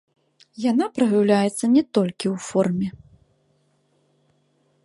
[0.71, 2.89] Яна праяўляецца не толькі ў форме.